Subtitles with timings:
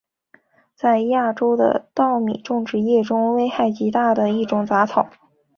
[0.73, 5.07] 在亚洲的稻米种植业中是危害极大的一种杂草。